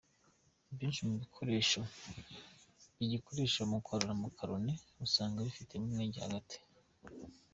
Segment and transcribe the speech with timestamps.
[0.71, 1.79] Ibyinshi mu bikoresho
[3.11, 4.73] bikoreshwa mu kwarura macaroni
[5.05, 6.57] usanga bifitemo umwenge hagati.